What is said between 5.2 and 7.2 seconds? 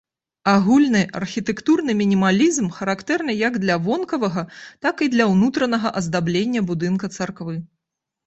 ўнутранага аздаблення будынка